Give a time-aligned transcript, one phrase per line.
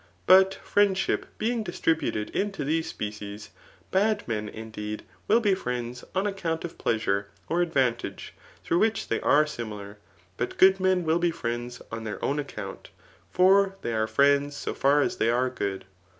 [0.25, 3.51] But friend^ip being distributed into these species,
[3.91, 8.33] bad men, indeed, will be friends on account of pleasure (X advantage,
[8.63, 9.99] through which they are similar;
[10.37, 12.89] but good men will be friends on their own account;
[13.29, 15.85] for they are friends so far as they are good.